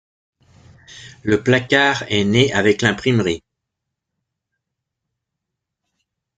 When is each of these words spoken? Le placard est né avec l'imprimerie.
Le 1.21 1.43
placard 1.43 2.05
est 2.07 2.23
né 2.23 2.51
avec 2.53 2.81
l'imprimerie. 2.81 3.43